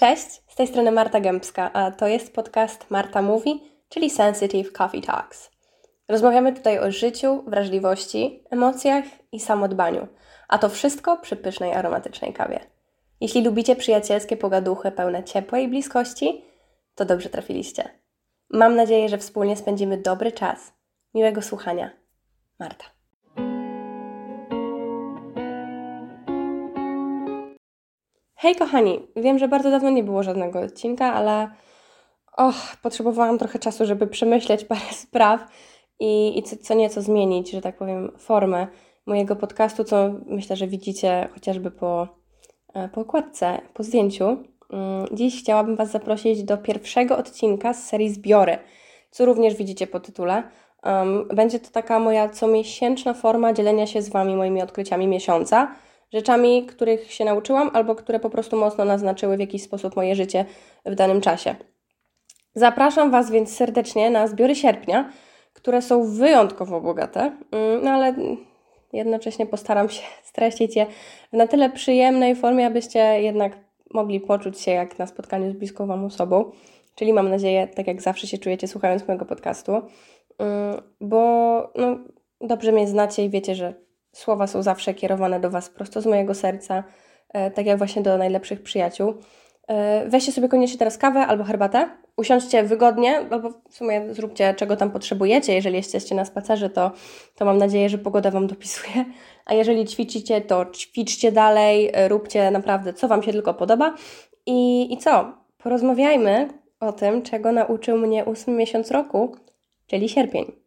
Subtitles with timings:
[0.00, 5.02] Cześć, z tej strony Marta Gębska, a to jest podcast Marta Mówi, czyli Sensitive Coffee
[5.02, 5.50] Talks.
[6.08, 10.08] Rozmawiamy tutaj o życiu, wrażliwości, emocjach i samodbaniu,
[10.48, 12.60] a to wszystko przy pysznej, aromatycznej kawie.
[13.20, 16.44] Jeśli lubicie przyjacielskie pogaduchy pełne ciepłej bliskości,
[16.94, 17.88] to dobrze trafiliście.
[18.50, 20.72] Mam nadzieję, że wspólnie spędzimy dobry czas.
[21.14, 21.90] Miłego słuchania.
[22.58, 22.99] Marta.
[28.42, 31.50] Hej kochani, wiem, że bardzo dawno nie było żadnego odcinka, ale
[32.36, 35.40] och, potrzebowałam trochę czasu, żeby przemyśleć parę spraw
[35.98, 38.66] i, i co, co nieco zmienić, że tak powiem, formę
[39.06, 42.08] mojego podcastu, co myślę, że widzicie chociażby po,
[42.74, 44.24] e, po okładce, po zdjęciu.
[44.24, 48.58] Mm, dziś chciałabym Was zaprosić do pierwszego odcinka z serii Zbiory,
[49.10, 50.42] co również widzicie po tytule.
[50.84, 55.68] Um, będzie to taka moja comiesięczna forma dzielenia się z Wami moimi odkryciami miesiąca–
[56.12, 60.44] rzeczami, których się nauczyłam, albo które po prostu mocno naznaczyły w jakiś sposób moje życie
[60.86, 61.54] w danym czasie.
[62.54, 65.12] Zapraszam Was więc serdecznie na zbiory sierpnia,
[65.52, 68.14] które są wyjątkowo bogate, mm, no ale
[68.92, 70.86] jednocześnie postaram się streścić je
[71.32, 73.58] w na tyle przyjemnej formie, abyście jednak
[73.94, 76.50] mogli poczuć się jak na spotkaniu z bliską Wam osobą.
[76.94, 79.72] Czyli mam nadzieję, tak jak zawsze się czujecie słuchając mojego podcastu,
[80.38, 81.16] mm, bo
[81.76, 81.98] no,
[82.40, 83.74] dobrze mnie znacie i wiecie, że
[84.12, 86.84] słowa są zawsze kierowane do Was prosto z mojego serca,
[87.28, 89.14] e, tak jak właśnie do najlepszych przyjaciół.
[89.68, 94.76] E, weźcie sobie koniecznie teraz kawę albo herbatę, usiądźcie wygodnie, albo w sumie zróbcie czego
[94.76, 95.54] tam potrzebujecie.
[95.54, 96.90] Jeżeli jesteście na spacerze, to,
[97.34, 99.04] to mam nadzieję, że pogoda Wam dopisuje.
[99.44, 103.94] A jeżeli ćwiczycie, to ćwiczcie dalej, e, róbcie naprawdę co Wam się tylko podoba.
[104.46, 105.32] I, i co?
[105.58, 106.48] Porozmawiajmy
[106.80, 109.36] o tym, czego nauczył mnie ósmy miesiąc roku,
[109.86, 110.59] czyli sierpień.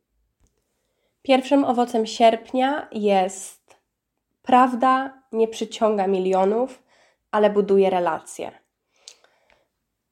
[1.23, 3.75] Pierwszym owocem sierpnia jest
[4.41, 6.83] prawda nie przyciąga milionów,
[7.31, 8.51] ale buduje relacje.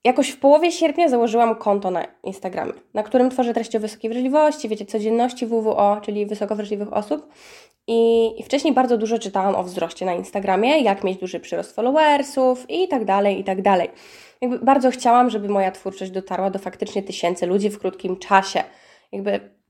[0.03, 4.69] Jakoś w połowie sierpnia założyłam konto na Instagramie, na którym tworzę treści o wysokiej wrażliwości,
[4.69, 7.27] wiecie, codzienności WWO, czyli wysoko wrażliwych osób.
[7.87, 12.65] I, I, wcześniej bardzo dużo czytałam o wzroście na Instagramie, jak mieć duży przyrost followersów
[12.69, 13.89] i tak dalej, i tak dalej.
[14.41, 18.63] Jakby bardzo chciałam, żeby moja twórczość dotarła do faktycznie tysięcy ludzi w krótkim czasie.
[19.11, 19.60] Jakby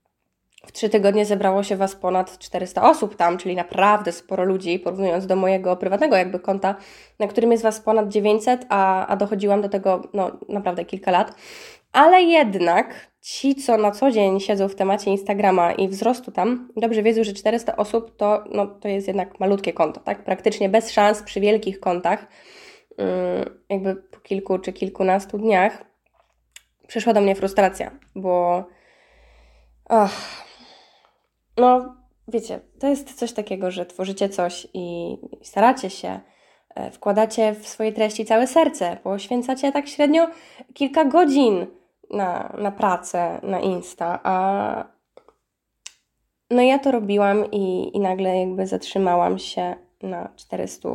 [0.66, 5.26] w trzy tygodnie zebrało się Was ponad 400 osób tam, czyli naprawdę sporo ludzi, porównując
[5.26, 6.74] do mojego prywatnego jakby konta,
[7.18, 11.34] na którym jest Was ponad 900, a, a dochodziłam do tego no, naprawdę kilka lat.
[11.92, 17.02] Ale jednak ci, co na co dzień siedzą w temacie Instagrama i wzrostu tam, dobrze
[17.02, 20.24] wiedzą, że 400 osób to, no, to jest jednak malutkie konto, tak?
[20.24, 22.26] Praktycznie bez szans przy wielkich kontach,
[22.98, 23.04] yy,
[23.68, 25.84] jakby po kilku czy kilkunastu dniach
[26.86, 28.64] przyszła do mnie frustracja, bo...
[31.56, 31.94] no,
[32.28, 36.20] wiecie, to jest coś takiego, że tworzycie coś i staracie się,
[36.74, 40.26] e, wkładacie w swoje treści całe serce, poświęcacie tak średnio
[40.74, 41.66] kilka godzin
[42.10, 44.92] na, na pracę, na Insta, a
[46.50, 50.88] no ja to robiłam i, i nagle jakby zatrzymałam się na 400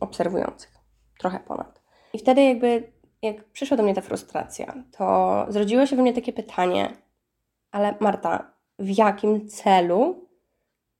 [0.00, 0.74] obserwujących,
[1.18, 1.82] trochę ponad.
[2.12, 2.92] I wtedy jakby,
[3.22, 6.96] jak przyszła do mnie ta frustracja, to zrodziło się we mnie takie pytanie,
[7.70, 10.28] ale Marta, w jakim celu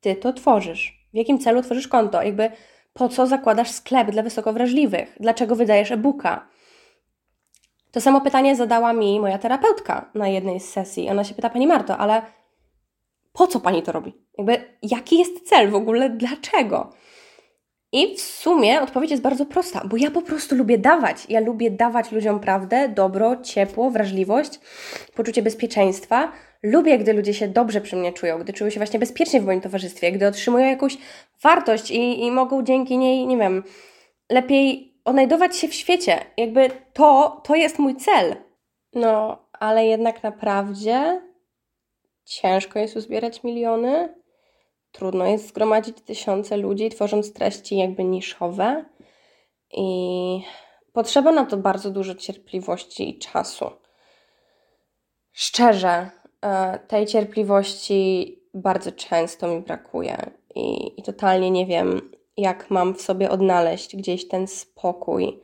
[0.01, 1.09] ty to tworzysz.
[1.13, 2.23] W jakim celu tworzysz konto?
[2.23, 2.51] Jakby
[2.93, 5.17] po co zakładasz sklep dla wysoko wrażliwych?
[5.21, 6.49] Dlaczego wydajesz e-booka?
[7.91, 11.11] To samo pytanie zadała mi moja terapeutka na jednej z sesji.
[11.11, 12.23] Ona się pyta, Pani Marto, ale
[13.33, 14.15] po co Pani to robi?
[14.39, 16.11] Jakby, jaki jest cel w ogóle?
[16.11, 16.93] Dlaczego?
[17.95, 21.27] I w sumie odpowiedź jest bardzo prosta, bo ja po prostu lubię dawać.
[21.29, 24.61] Ja lubię dawać ludziom prawdę, dobro, ciepło, wrażliwość,
[25.17, 26.33] poczucie bezpieczeństwa.
[26.63, 29.61] Lubię, gdy ludzie się dobrze przy mnie czują, gdy czują się właśnie bezpiecznie w moim
[29.61, 30.99] towarzystwie, gdy otrzymują jakąś
[31.43, 33.63] wartość i, i mogą dzięki niej, nie wiem,
[34.31, 36.19] lepiej odnajdować się w świecie.
[36.37, 38.37] Jakby to, to jest mój cel.
[38.93, 41.21] No, ale jednak naprawdę
[42.25, 44.24] ciężko jest uzbierać miliony
[44.95, 48.85] trudno jest zgromadzić tysiące ludzi, tworząc treści jakby niszowe
[49.73, 50.43] i
[50.93, 53.71] potrzeba na to bardzo dużo cierpliwości i czasu.
[55.33, 56.11] Szczerze,
[56.43, 63.03] e, tej cierpliwości bardzo często mi brakuje i, i totalnie nie wiem, jak mam w
[63.03, 65.41] sobie odnaleźć gdzieś ten spokój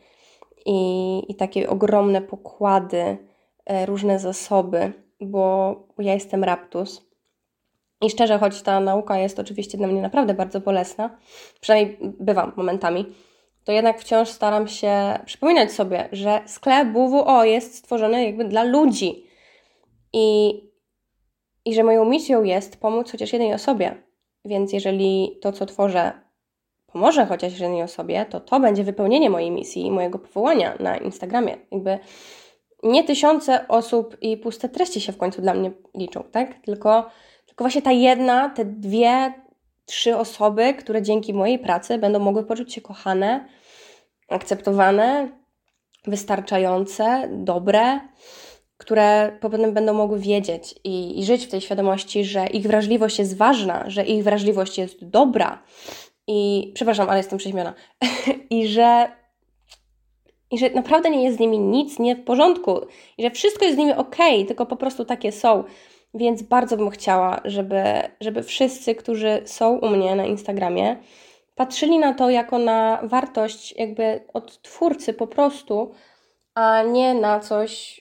[0.67, 3.19] i, i takie ogromne pokłady,
[3.67, 7.10] e, różne zasoby, bo ja jestem raptus
[8.01, 11.19] i szczerze, choć ta nauka jest oczywiście dla mnie naprawdę bardzo bolesna,
[11.61, 13.07] przynajmniej bywam momentami,
[13.65, 19.27] to jednak wciąż staram się przypominać sobie, że sklep WWO jest stworzony jakby dla ludzi
[20.13, 20.61] i,
[21.65, 23.95] i że moją misją jest pomóc chociaż jednej osobie.
[24.45, 26.13] Więc jeżeli to, co tworzę,
[26.87, 31.57] pomoże chociaż jednej osobie, to to będzie wypełnienie mojej misji i mojego powołania na Instagramie.
[31.73, 31.99] Jakby
[32.83, 36.55] nie tysiące osób i puste treści się w końcu dla mnie liczą, tak?
[36.65, 37.11] Tylko,
[37.61, 39.33] tylko właśnie ta jedna, te dwie,
[39.87, 43.49] trzy osoby, które dzięki mojej pracy będą mogły poczuć się kochane,
[44.29, 45.29] akceptowane,
[46.07, 48.01] wystarczające, dobre,
[48.77, 53.37] które potem będą mogły wiedzieć i, i żyć w tej świadomości, że ich wrażliwość jest
[53.37, 55.63] ważna, że ich wrażliwość jest dobra.
[56.27, 57.75] I przepraszam, ale jestem prześmiona.
[58.51, 59.09] I że
[60.51, 62.81] i że naprawdę nie jest z nimi nic nie w porządku,
[63.19, 64.17] i że wszystko jest z nimi ok,
[64.49, 65.65] tylko po prostu takie są.
[66.15, 67.83] Więc bardzo bym chciała, żeby,
[68.21, 70.97] żeby wszyscy, którzy są u mnie na Instagramie,
[71.55, 75.95] patrzyli na to jako na wartość jakby od twórcy po prostu,
[76.55, 78.01] a nie na coś,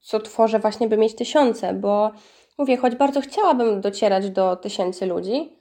[0.00, 2.10] co tworzę właśnie, by mieć tysiące, bo
[2.58, 5.52] mówię, choć bardzo chciałabym docierać do tysięcy ludzi,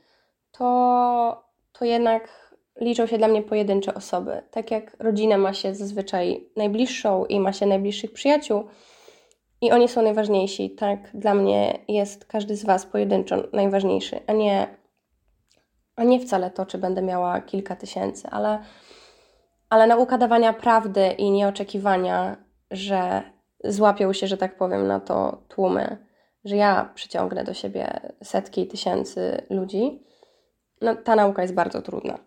[0.52, 2.52] to, to jednak
[2.82, 4.42] liczą się dla mnie pojedyncze osoby.
[4.52, 8.64] Tak jak rodzina ma się zazwyczaj najbliższą i ma się najbliższych przyjaciół,
[9.62, 10.70] i oni są najważniejsi.
[10.70, 14.68] Tak, dla mnie jest każdy z Was pojedynczo najważniejszy, a nie,
[15.96, 18.60] a nie wcale to, czy będę miała kilka tysięcy, ale,
[19.70, 22.38] ale nauka dawania prawdy i nieoczekiwania,
[22.72, 23.24] że
[23.64, 25.98] złapią się, że tak powiem, na to tłumy,
[26.46, 30.04] że ja przyciągnę do siebie setki tysięcy ludzi.
[30.82, 32.20] No, ta nauka jest bardzo trudna.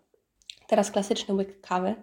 [0.67, 1.95] Teraz klasyczny łyk kawy.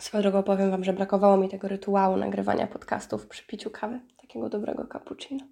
[0.00, 4.48] Swoją drogą powiem Wam, że brakowało mi tego rytuału nagrywania podcastów przy piciu kawy, takiego
[4.48, 5.44] dobrego cappuccino.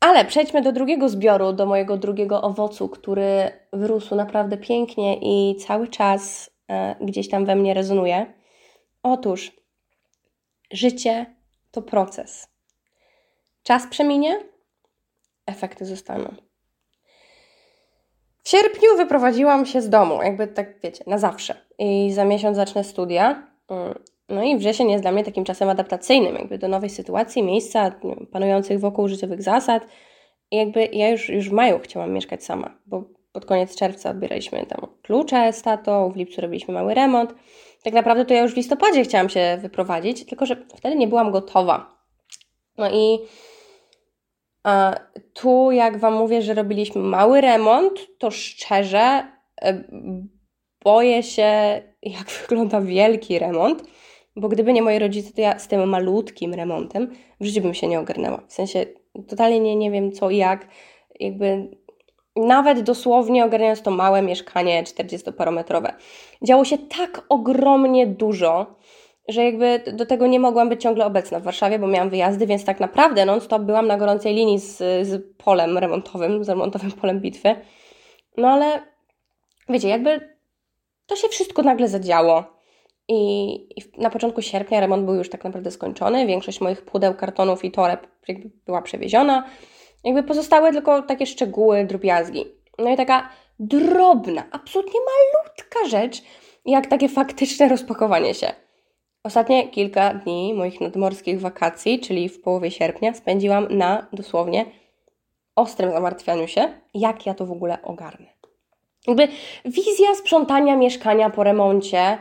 [0.00, 5.88] Ale przejdźmy do drugiego zbioru, do mojego drugiego owocu, który wyrósł naprawdę pięknie i cały
[5.88, 8.34] czas e, gdzieś tam we mnie rezonuje.
[9.02, 9.52] Otóż
[10.70, 11.26] życie
[11.70, 12.48] to proces.
[13.62, 14.38] Czas przeminie,
[15.46, 16.34] efekty zostaną.
[18.42, 21.67] W sierpniu wyprowadziłam się z domu, jakby tak wiecie, na zawsze.
[21.78, 23.48] I za miesiąc zacznę studia.
[23.68, 23.94] Mm,
[24.28, 27.92] no i wrzesień jest dla mnie takim czasem adaptacyjnym, jakby do nowej sytuacji, miejsca,
[28.32, 29.86] panujących wokół życiowych zasad.
[30.50, 34.66] I jakby ja już, już w maju chciałam mieszkać sama, bo pod koniec czerwca odbieraliśmy
[34.66, 37.34] tam klucze z tatą, w lipcu robiliśmy mały remont.
[37.82, 41.30] Tak naprawdę to ja już w listopadzie chciałam się wyprowadzić, tylko że wtedy nie byłam
[41.30, 41.98] gotowa.
[42.78, 43.18] No i
[44.62, 44.94] a
[45.34, 49.26] tu, jak Wam mówię, że robiliśmy mały remont, to szczerze
[49.62, 49.84] e,
[50.84, 53.84] boję się, jak wygląda wielki remont,
[54.36, 57.86] bo gdyby nie moi rodzice, to ja z tym malutkim remontem w życiu bym się
[57.86, 58.42] nie ogarnęła.
[58.48, 58.86] W sensie
[59.28, 60.68] totalnie nie, nie wiem co i jak.
[61.20, 61.68] Jakby
[62.36, 65.92] nawet dosłownie ogarniając to małe mieszkanie 40-parometrowe.
[66.42, 68.66] Działo się tak ogromnie dużo,
[69.28, 72.64] że jakby do tego nie mogłam być ciągle obecna w Warszawie, bo miałam wyjazdy, więc
[72.64, 74.76] tak naprawdę non-stop byłam na gorącej linii z,
[75.08, 77.54] z polem remontowym, z remontowym polem bitwy.
[78.36, 78.82] No ale
[79.68, 80.37] wiecie, jakby
[81.08, 82.44] to się wszystko nagle zadziało.
[83.08, 86.26] I, na początku sierpnia remont był już tak naprawdę skończony.
[86.26, 88.06] Większość moich pudeł, kartonów i toreb
[88.66, 89.44] była przewieziona.
[90.04, 92.44] Jakby pozostały tylko takie szczegóły, drobiazgi.
[92.78, 93.28] No i taka
[93.58, 96.22] drobna, absolutnie malutka rzecz,
[96.66, 98.52] jak takie faktyczne rozpakowanie się.
[99.24, 104.64] Ostatnie kilka dni moich nadmorskich wakacji, czyli w połowie sierpnia, spędziłam na dosłownie
[105.56, 108.37] ostrym zamartwianiu się, jak ja to w ogóle ogarnę.
[109.08, 109.28] Jakby
[109.64, 112.18] wizja sprzątania mieszkania po remoncie,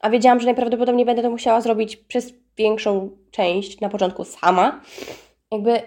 [0.00, 4.80] a wiedziałam, że najprawdopodobniej będę to musiała zrobić przez większą część na początku sama.
[5.52, 5.82] Jakby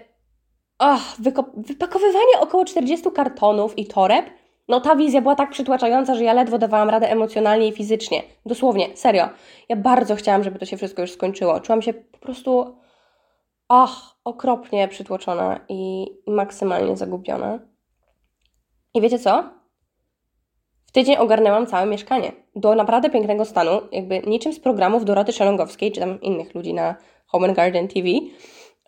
[0.78, 1.14] oh,
[1.56, 4.26] wypakowywanie około 40 kartonów i toreb
[4.68, 8.22] no ta wizja była tak przytłaczająca, że ja ledwo dawałam radę emocjonalnie i fizycznie.
[8.46, 9.28] Dosłownie, serio.
[9.68, 11.60] Ja bardzo chciałam, żeby to się wszystko już skończyło.
[11.60, 12.76] Czułam się po prostu
[13.68, 17.58] ach, okropnie przytłoczona i maksymalnie zagubiona.
[18.94, 19.61] I wiecie co?
[20.92, 22.32] W tydzień ogarnęłam całe mieszkanie.
[22.56, 26.96] Do naprawdę pięknego stanu, jakby niczym z programów Doroty Szelongowskiej, czy tam innych ludzi na
[27.26, 28.08] Home and Garden TV.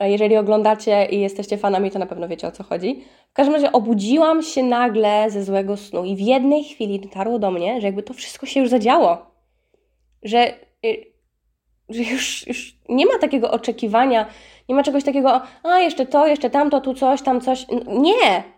[0.01, 3.05] Jeżeli oglądacie i jesteście fanami, to na pewno wiecie o co chodzi.
[3.31, 7.51] W każdym razie obudziłam się nagle ze złego snu i w jednej chwili dotarło do
[7.51, 9.27] mnie, że jakby to wszystko się już zadziało.
[10.23, 10.55] Że,
[10.87, 11.05] y,
[11.89, 14.27] że już, już nie ma takiego oczekiwania,
[14.69, 17.67] nie ma czegoś takiego, a jeszcze to, jeszcze tamto, tu coś, tam coś.
[17.87, 18.54] Nie!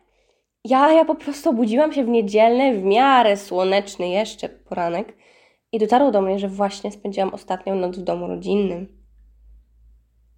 [0.69, 5.17] Ja, ja po prostu obudziłam się w niedzielny, w miarę słoneczny jeszcze poranek
[5.73, 9.03] i dotarło do mnie, że właśnie spędziłam ostatnią noc w domu rodzinnym.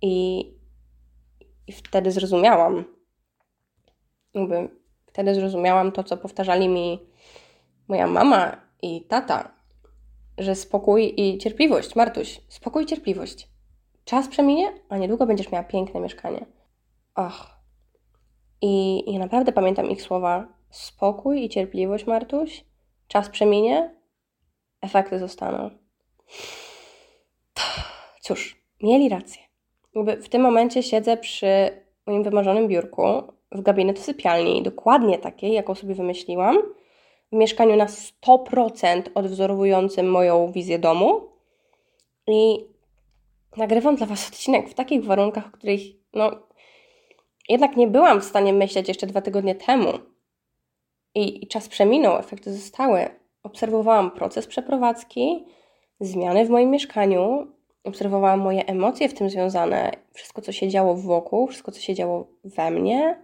[0.03, 0.45] I,
[1.67, 2.85] i wtedy zrozumiałam,
[4.35, 4.69] jakby
[5.07, 6.99] wtedy zrozumiałam to, co powtarzali mi
[7.89, 9.55] moja mama i tata,
[10.39, 13.49] że spokój i cierpliwość, Martuś, spokój i cierpliwość.
[14.05, 16.47] Czas przeminie, a niedługo będziesz miała piękne mieszkanie.
[17.15, 17.58] Ach.
[18.63, 20.49] I, I naprawdę pamiętam ich słowa.
[20.71, 22.65] Spokój i cierpliwość, Martuś.
[23.09, 23.95] czas przeminie,
[24.81, 25.71] efekty zostaną.
[28.21, 29.43] Cóż, mieli rację.
[29.95, 31.71] Jakby w tym momencie siedzę przy
[32.07, 33.03] moim wymarzonym biurku
[33.53, 36.59] w gabinetu sypialni, dokładnie takiej, jaką sobie wymyśliłam,
[37.33, 41.29] w mieszkaniu na 100% odwzorowującym moją wizję domu
[42.27, 42.67] i
[43.57, 45.81] nagrywam dla Was odcinek w takich warunkach, o których
[46.13, 46.48] no,
[47.49, 49.93] jednak nie byłam w stanie myśleć jeszcze dwa tygodnie temu.
[51.15, 53.09] I, I czas przeminął, efekty zostały.
[53.43, 55.47] Obserwowałam proces przeprowadzki,
[56.01, 57.47] zmiany w moim mieszkaniu,
[57.85, 62.27] obserwowałam moje emocje w tym związane, wszystko, co się działo wokół, wszystko, co się działo
[62.45, 63.23] we mnie.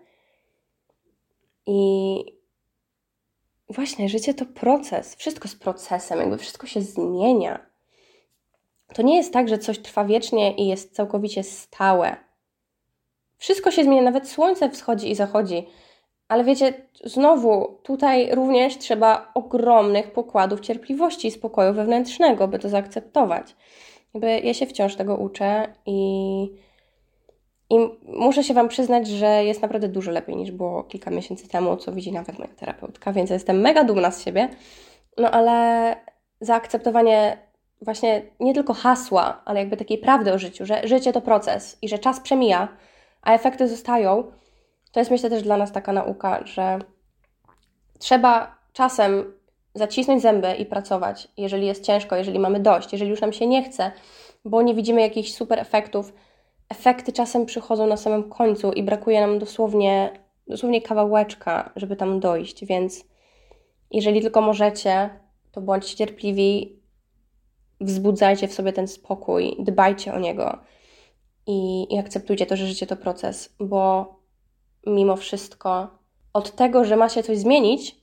[1.66, 2.16] I
[3.68, 5.14] właśnie, życie to proces.
[5.14, 7.66] Wszystko jest procesem, jakby wszystko się zmienia.
[8.94, 12.16] To nie jest tak, że coś trwa wiecznie i jest całkowicie stałe.
[13.44, 15.66] Wszystko się zmienia, nawet słońce wschodzi i zachodzi.
[16.28, 16.74] Ale wiecie,
[17.04, 23.56] znowu tutaj również trzeba ogromnych pokładów cierpliwości i spokoju wewnętrznego, by to zaakceptować.
[24.14, 25.98] Jakby ja się wciąż tego uczę i,
[27.70, 31.76] i muszę się Wam przyznać, że jest naprawdę dużo lepiej niż było kilka miesięcy temu,
[31.76, 34.48] co widzi nawet moja terapeutka, więc ja jestem mega dumna z siebie.
[35.18, 35.96] No ale
[36.40, 37.38] zaakceptowanie
[37.82, 41.88] właśnie nie tylko hasła, ale jakby takiej prawdy o życiu, że życie to proces i
[41.88, 42.68] że czas przemija,
[43.24, 44.24] a efekty zostają,
[44.92, 46.78] to jest myślę też dla nas taka nauka, że
[47.98, 49.32] trzeba czasem
[49.74, 53.62] zacisnąć zęby i pracować, jeżeli jest ciężko, jeżeli mamy dość, jeżeli już nam się nie
[53.62, 53.92] chce,
[54.44, 56.12] bo nie widzimy jakichś super efektów.
[56.68, 62.64] Efekty czasem przychodzą na samym końcu i brakuje nam dosłownie, dosłownie kawałeczka, żeby tam dojść,
[62.64, 63.04] więc
[63.90, 65.10] jeżeli tylko możecie,
[65.52, 66.78] to bądźcie cierpliwi,
[67.80, 70.58] wzbudzajcie w sobie ten spokój, dbajcie o niego
[71.46, 74.14] i, i akceptujcie to, że życie to proces, bo
[74.86, 75.88] mimo wszystko
[76.32, 77.96] od tego, że ma się coś zmienić,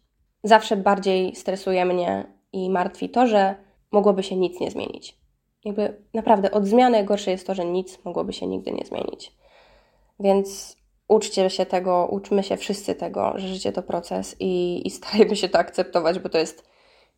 [0.44, 3.56] zawsze bardziej stresuje mnie i martwi to, że
[3.92, 5.18] mogłoby się nic nie zmienić.
[5.66, 9.36] Jakby naprawdę od zmiany gorsze jest to, że nic mogłoby się nigdy nie zmienić.
[10.20, 15.36] Więc uczcie się tego, uczmy się wszyscy tego, że życie to proces i, i starajmy
[15.36, 16.70] się to akceptować, bo to jest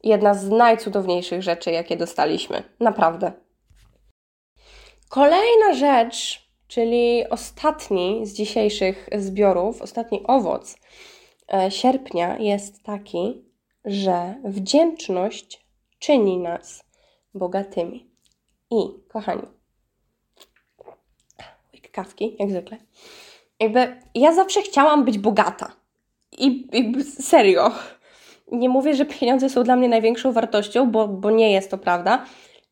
[0.04, 2.64] jedna z najcudowniejszych rzeczy, jakie dostaliśmy.
[2.80, 3.32] Naprawdę.
[5.14, 10.78] Kolejna rzecz, czyli ostatni z dzisiejszych zbiorów, ostatni owoc
[11.54, 13.44] e, sierpnia jest taki,
[13.86, 15.66] że wdzięczność
[16.00, 16.84] czyni nas
[17.34, 18.10] bogatymi.
[18.72, 18.76] I,
[19.08, 19.42] kochani,
[21.92, 22.78] kawki, jak zwykle.
[23.60, 25.72] Jakby ja zawsze chciałam być bogata.
[26.32, 27.72] I, i serio.
[28.52, 32.26] Nie mówię, że pieniądze są dla mnie największą wartością, bo, bo nie jest to prawda,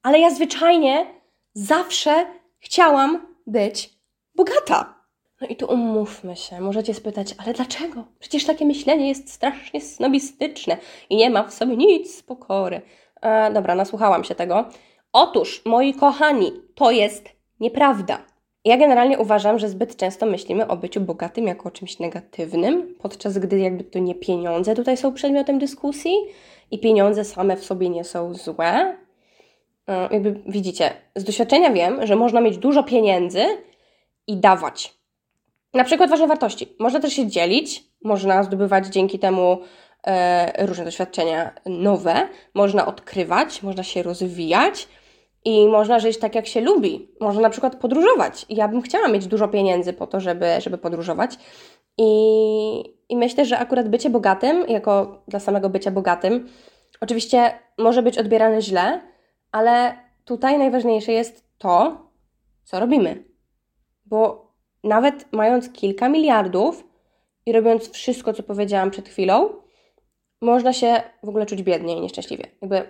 [0.03, 1.20] ale ja zwyczajnie
[1.53, 2.25] zawsze
[2.59, 3.89] chciałam być
[4.35, 5.01] bogata.
[5.41, 8.03] No i tu umówmy się, możecie spytać, ale dlaczego?
[8.19, 10.77] Przecież takie myślenie jest strasznie snobistyczne
[11.09, 12.81] i nie ma w sobie nic z pokory.
[13.21, 14.65] E, dobra, nasłuchałam się tego.
[15.13, 17.29] Otóż, moi kochani, to jest
[17.59, 18.17] nieprawda.
[18.65, 23.37] Ja generalnie uważam, że zbyt często myślimy o byciu bogatym jako o czymś negatywnym, podczas
[23.37, 26.13] gdy jakby to nie pieniądze tutaj są przedmiotem dyskusji
[26.71, 28.97] i pieniądze same w sobie nie są złe.
[29.87, 33.43] E, jakby widzicie, z doświadczenia wiem, że można mieć dużo pieniędzy
[34.27, 34.93] i dawać.
[35.73, 36.75] Na przykład ważne wartości.
[36.79, 39.57] Można też się dzielić, można zdobywać dzięki temu
[40.07, 44.87] e, różne doświadczenia nowe, można odkrywać, można się rozwijać
[45.45, 47.07] i można żyć tak, jak się lubi.
[47.19, 48.45] Można na przykład podróżować.
[48.49, 51.37] Ja bym chciała mieć dużo pieniędzy po to, żeby, żeby podróżować.
[51.97, 52.03] I,
[53.09, 56.49] I myślę, że akurat bycie bogatym, jako dla samego bycia bogatym,
[57.01, 59.10] oczywiście może być odbierane źle,
[59.51, 62.07] ale tutaj najważniejsze jest to,
[62.63, 63.23] co robimy.
[64.05, 64.51] Bo
[64.83, 66.83] nawet mając kilka miliardów
[67.45, 69.49] i robiąc wszystko, co powiedziałam przed chwilą,
[70.41, 72.47] można się w ogóle czuć biednie i nieszczęśliwie.
[72.61, 72.89] Jakby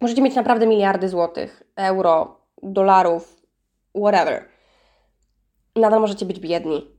[0.00, 3.42] możecie mieć naprawdę miliardy złotych, euro, dolarów,
[3.96, 4.44] whatever.
[5.76, 6.90] Nadal możecie być biedni.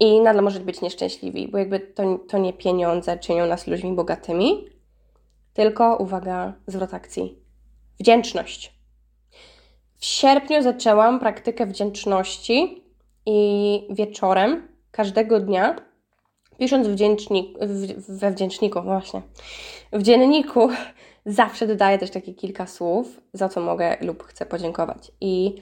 [0.00, 4.68] I nadal możecie być nieszczęśliwi, bo jakby to, to nie pieniądze czynią nas ludźmi bogatymi,
[5.52, 7.38] tylko, uwaga, zwrot akcji.
[8.00, 8.72] Wdzięczność.
[9.96, 12.84] W sierpniu zaczęłam praktykę wdzięczności
[13.26, 15.76] i wieczorem każdego dnia,
[16.58, 17.58] pisząc wdzięcznik,
[18.08, 19.22] we wdzięczniku, właśnie,
[19.92, 20.68] w dzienniku
[21.26, 25.12] zawsze dodaję też takie kilka słów, za co mogę lub chcę podziękować.
[25.20, 25.54] I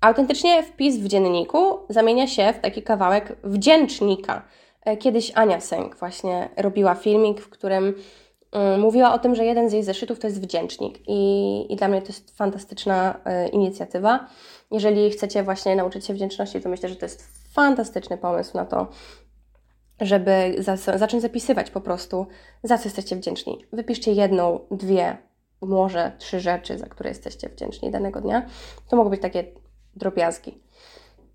[0.00, 4.42] autentycznie wpis w dzienniku zamienia się w taki kawałek wdzięcznika.
[4.84, 7.94] E, kiedyś Ania Sęk właśnie robiła filmik, w którym
[8.78, 10.98] mówiła o tym, że jeden z jej zeszytów to jest wdzięcznik.
[11.08, 13.14] I, i dla mnie to jest fantastyczna
[13.46, 14.26] y, inicjatywa.
[14.70, 18.86] Jeżeli chcecie właśnie nauczyć się wdzięczności, to myślę, że to jest fantastyczny pomysł na to,
[20.00, 20.56] żeby
[20.96, 22.26] zacząć zapisywać po prostu,
[22.62, 23.58] za co jesteście wdzięczni.
[23.72, 25.16] Wypiszcie jedną, dwie,
[25.60, 28.46] może trzy rzeczy, za które jesteście wdzięczni danego dnia.
[28.88, 29.44] To mogą być takie
[29.96, 30.58] drobiazgi.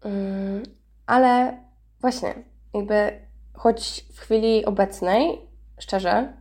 [0.01, 0.63] Mm,
[1.05, 1.57] ale
[2.01, 2.35] właśnie,
[2.73, 3.19] jakby
[3.53, 5.41] choć w chwili obecnej,
[5.79, 6.33] szczerze,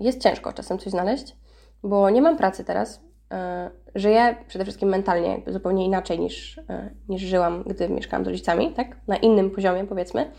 [0.00, 1.36] jest ciężko czasem coś znaleźć,
[1.82, 3.00] bo nie mam pracy teraz.
[3.32, 8.72] E, żyję przede wszystkim mentalnie, zupełnie inaczej niż, e, niż żyłam, gdy mieszkałam z rodzicami,
[8.72, 8.96] tak?
[9.06, 10.30] Na innym poziomie, powiedzmy.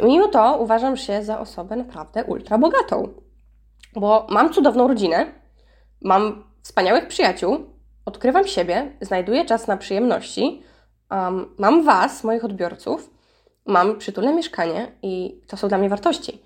[0.00, 3.08] Mimo to uważam się za osobę naprawdę ultra bogatą,
[3.94, 5.26] bo mam cudowną rodzinę,
[6.00, 7.58] mam wspaniałych przyjaciół,
[8.04, 10.62] odkrywam siebie, znajduję czas na przyjemności,
[11.10, 13.10] um, mam Was, moich odbiorców,
[13.66, 16.42] mam przytulne mieszkanie i to są dla mnie wartości.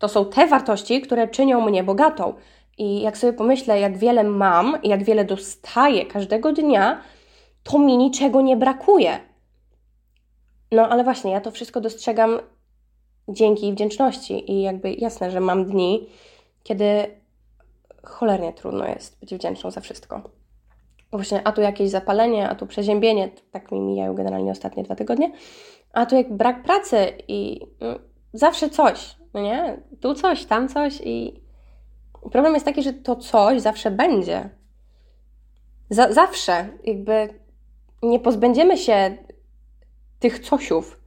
[0.00, 2.34] To są te wartości, które czynią mnie bogatą.
[2.78, 7.02] I jak sobie pomyślę, jak wiele mam jak wiele dostaję każdego dnia,
[7.62, 9.18] to mi niczego nie brakuje.
[10.72, 12.38] No ale właśnie, ja to wszystko dostrzegam
[13.28, 16.08] dzięki wdzięczności i jakby jasne, że mam dni,
[16.62, 16.84] kiedy
[18.02, 20.22] cholernie trudno jest być wdzięczną za wszystko.
[21.12, 25.32] Właśnie, a tu jakieś zapalenie, a tu przeziębienie, tak mi mijają generalnie ostatnie dwa tygodnie,
[25.92, 27.94] a tu jak brak pracy i no,
[28.32, 29.82] zawsze coś, no nie?
[30.00, 31.42] Tu coś, tam coś i
[32.32, 34.50] problem jest taki, że to coś zawsze będzie.
[35.90, 37.40] Za, zawsze, jakby
[38.02, 39.16] nie pozbędziemy się
[40.18, 41.00] tych cosiów,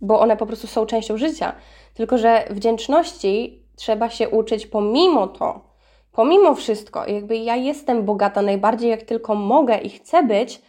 [0.00, 1.54] bo one po prostu są częścią życia.
[1.94, 5.72] Tylko, że wdzięczności trzeba się uczyć pomimo to,
[6.12, 10.62] pomimo wszystko, jakby ja jestem bogata najbardziej jak tylko mogę i chcę być,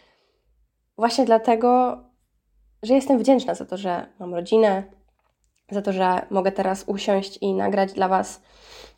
[0.98, 1.98] właśnie dlatego,
[2.84, 4.84] że jestem wdzięczna za to, że mam rodzinę,
[5.72, 8.41] za to, że mogę teraz usiąść i nagrać dla Was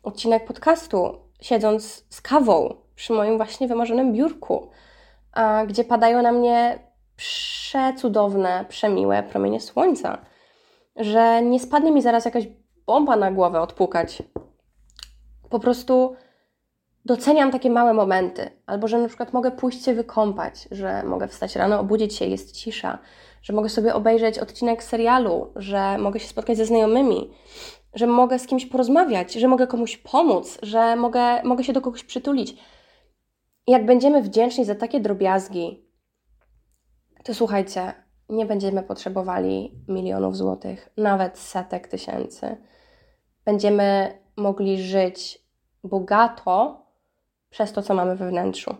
[0.02, 4.70] odcinek podcastu, siedząc z kawą przy moim właśnie wymarzonym biurku,
[5.66, 6.78] gdzie padają na mnie
[7.16, 10.18] przecudowne, przemiłe promienie słońca,
[10.96, 12.48] że nie spadnie mi zaraz jakaś
[12.86, 14.22] bomba na głowę odpukać.
[15.50, 16.16] Po prostu
[17.04, 21.56] doceniam takie małe momenty, albo że na przykład mogę pójść się wykąpać, że mogę wstać
[21.56, 22.98] rano, obudzić się, jest cisza,
[23.46, 27.30] że mogę sobie obejrzeć odcinek serialu, że mogę się spotkać ze znajomymi,
[27.94, 32.04] że mogę z kimś porozmawiać, że mogę komuś pomóc, że mogę, mogę się do kogoś
[32.04, 32.56] przytulić.
[33.66, 35.88] jak będziemy wdzięczni za takie drobiazgi,
[37.24, 37.92] to słuchajcie,
[38.28, 42.56] nie będziemy potrzebowali milionów złotych, nawet setek tysięcy.
[43.44, 45.46] Będziemy mogli żyć
[45.84, 46.86] bogato
[47.50, 48.76] przez to, co mamy we wnętrzu.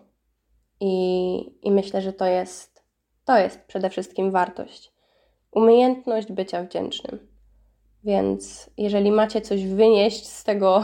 [0.81, 2.76] I, i myślę, że to jest,
[3.27, 4.93] to jest przede wszystkim wartość.
[5.51, 7.29] Umiejętność bycia wdzięcznym.
[8.05, 10.83] Więc jeżeli macie coś wynieść z tego,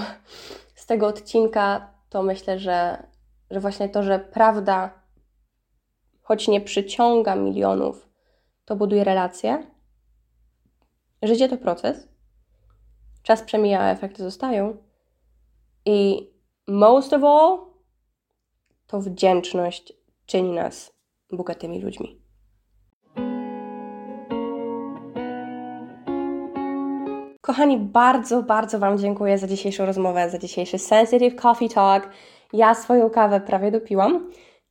[0.75, 3.07] z tego odcinka, to myślę, że,
[3.51, 4.91] że właśnie to, że prawda,
[6.23, 8.09] choć nie przyciąga milionów,
[8.65, 9.67] to buduje relacje.
[11.23, 12.09] Życie to proces.
[13.23, 14.77] Czas przemija, a efekty zostają.
[15.85, 16.29] I
[16.69, 17.59] most of all,
[18.87, 19.93] to wdzięczność
[20.27, 20.93] czyni nas
[21.31, 22.22] bogatymi ludźmi.
[27.43, 32.09] Kochani, bardzo, bardzo Wam dziękuję za dzisiejszą rozmowę, za dzisiejszy Sensitive Coffee Talk.
[32.53, 34.31] Ja swoją kawę prawie dopiłam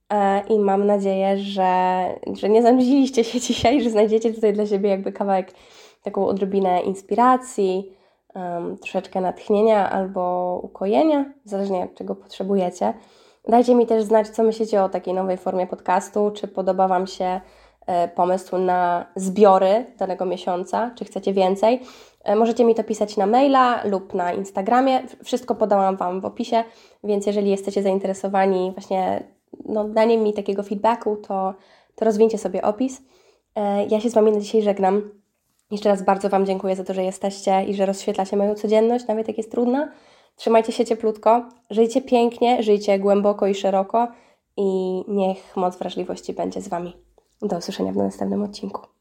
[0.10, 2.04] e, i mam nadzieję, że,
[2.34, 5.52] że nie zanudziliście się dzisiaj, że znajdziecie tutaj dla siebie jakby kawałek,
[6.04, 7.96] taką odrobinę inspiracji,
[8.36, 12.94] um, troszeczkę natchnienia albo ukojenia, zależnie od czego potrzebujecie.
[13.48, 17.42] Dajcie mi też znać, co myślicie o takiej nowej formie podcastu, czy podoba Wam się
[18.16, 21.80] pomysł na zbiory danego miesiąca, czy chcecie więcej.
[22.24, 25.04] E, możecie mi to pisać na maila lub na Instagramie.
[25.24, 26.64] Wszystko podałam Wam w opisie,
[27.04, 29.24] więc jeżeli jesteście zainteresowani właśnie
[29.66, 31.54] no, daniem mi takiego feedbacku, to,
[31.96, 33.02] to rozwinięcie sobie opis.
[33.56, 35.10] E, ja się z Wami na dzisiaj żegnam.
[35.72, 39.28] Jeszcze raz bardzo Wam dziękuję za to, że jesteście i że rozświetlacie moją codzienność, nawet
[39.28, 39.92] jak jest trudna.
[40.36, 44.08] Trzymajcie się cieplutko, żyjcie pięknie, żyjcie głęboko i szeroko
[44.58, 47.11] i niech moc wrażliwości będzie z Wami.
[47.42, 49.01] Do usłyszenia w następnym odcinku.